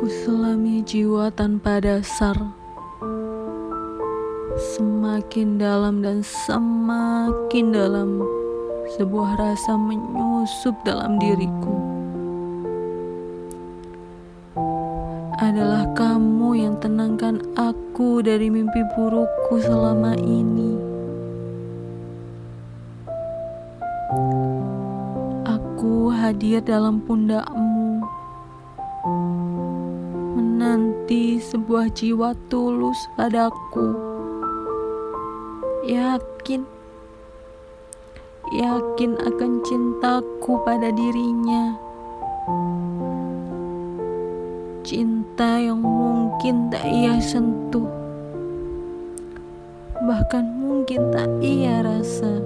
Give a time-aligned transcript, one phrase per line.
[0.00, 2.32] Kuselami jiwa tanpa dasar
[4.56, 8.24] Semakin dalam dan semakin dalam
[8.96, 11.76] Sebuah rasa menyusup dalam diriku.
[15.40, 20.76] Adalah kamu yang tenangkan aku dari mimpi burukku selama ini.
[25.48, 27.71] Aku hadir dalam pundakmu
[30.38, 33.94] menanti sebuah jiwa tulus padaku.
[35.82, 36.62] Yakin,
[38.54, 41.74] yakin akan cintaku pada dirinya.
[44.86, 47.86] Cinta yang mungkin tak ia sentuh,
[50.06, 52.41] bahkan mungkin tak ia rasa.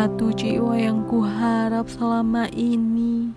[0.00, 3.36] Satu jiwa yang kuharap selama ini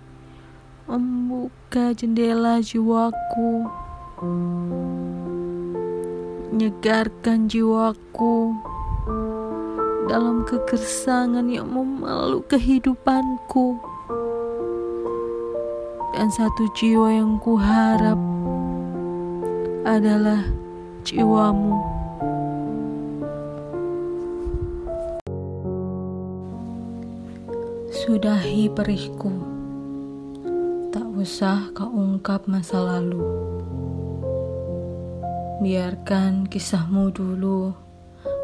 [0.88, 3.68] membuka jendela jiwaku,
[6.48, 8.56] menyegarkan jiwaku
[10.08, 13.76] dalam kegersangan yang memeluk kehidupanku.
[16.16, 18.16] Dan satu jiwa yang kuharap
[19.84, 20.40] adalah
[21.04, 22.03] jiwamu.
[28.04, 29.32] Sudahi perihku.
[30.92, 33.24] Tak usah kau ungkap masa lalu.
[35.64, 37.72] Biarkan kisahmu dulu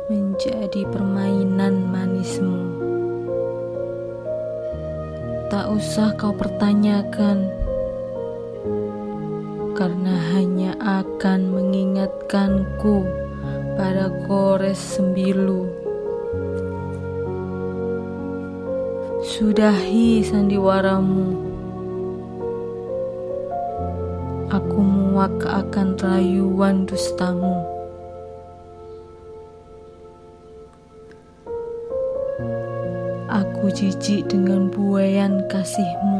[0.09, 2.57] menjadi permainan manismu.
[5.53, 7.53] Tak usah kau pertanyakan,
[9.77, 13.05] karena hanya akan mengingatkanku
[13.77, 15.80] pada gores sembilu.
[19.31, 21.39] Sudahi sandiwaramu
[24.51, 27.63] Aku muak akan rayuan dustamu.
[33.31, 36.19] Aku jijik dengan buayan kasihmu.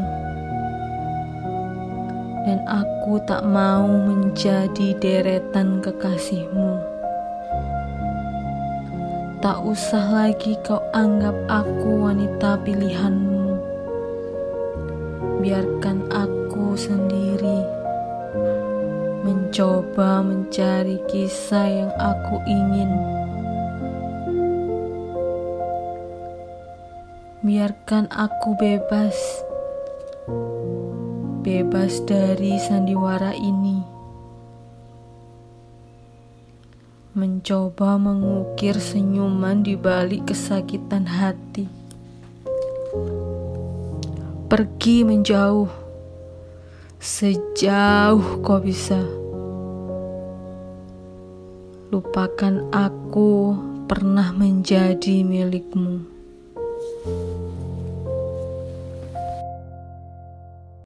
[2.47, 6.90] Dan aku tak mau menjadi deretan kekasihmu.
[9.41, 13.57] Tak usah lagi kau anggap aku wanita pilihanmu.
[15.41, 17.65] Biarkan aku sendiri
[19.25, 22.93] mencoba mencari kisah yang aku ingin.
[27.41, 29.17] Biarkan aku bebas,
[31.41, 33.80] bebas dari sandiwara ini.
[37.11, 41.67] Mencoba mengukir senyuman di balik kesakitan hati.
[44.47, 45.67] Pergi menjauh,
[47.03, 49.03] sejauh kau bisa.
[51.91, 53.59] Lupakan aku
[53.91, 56.07] pernah menjadi milikmu.